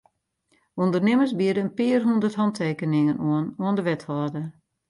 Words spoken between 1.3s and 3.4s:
biede in pear hûndert hantekeningen